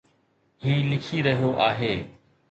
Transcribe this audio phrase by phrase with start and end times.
[0.61, 2.03] هي لکي رهيو آهي